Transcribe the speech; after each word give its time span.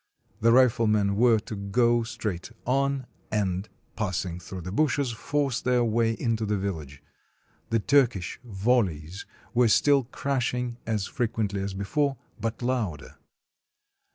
The 0.39 0.51
riflemen 0.51 1.15
were 1.15 1.37
to 1.41 1.55
go 1.55 2.01
straight 2.01 2.49
on, 2.65 3.05
and, 3.31 3.69
passing 3.95 4.39
through 4.39 4.61
the 4.61 4.71
bushes, 4.71 5.11
force 5.11 5.61
their 5.61 5.83
way 5.83 6.13
into 6.13 6.43
the 6.43 6.57
village. 6.57 7.03
The 7.69 7.77
Turk 7.77 8.15
ish 8.15 8.39
volleys 8.43 9.27
were 9.53 9.67
still 9.67 10.05
crashing, 10.05 10.77
as 10.87 11.05
frequently 11.05 11.61
as 11.61 11.75
before, 11.75 12.17
but 12.39 12.63
louder. 12.63 13.17